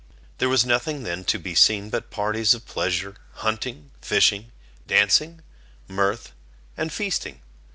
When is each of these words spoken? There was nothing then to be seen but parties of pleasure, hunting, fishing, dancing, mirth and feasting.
There 0.39 0.49
was 0.49 0.65
nothing 0.65 1.03
then 1.03 1.25
to 1.25 1.37
be 1.37 1.53
seen 1.53 1.91
but 1.91 2.09
parties 2.09 2.55
of 2.55 2.65
pleasure, 2.65 3.17
hunting, 3.33 3.91
fishing, 4.01 4.51
dancing, 4.87 5.41
mirth 5.87 6.33
and 6.75 6.91
feasting. 6.91 7.43